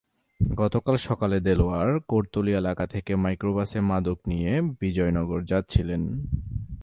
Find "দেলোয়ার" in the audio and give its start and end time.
1.39-1.89